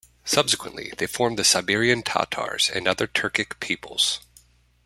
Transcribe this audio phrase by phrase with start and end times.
[0.25, 4.19] Subsequently, they formed the Siberian Tatars and other Turkic peoples.